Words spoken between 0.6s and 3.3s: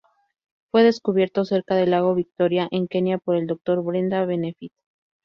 Fue descubierto cerca del Lago Victoria en Kenia